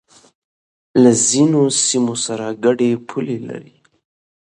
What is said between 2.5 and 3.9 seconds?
گډې پولې لري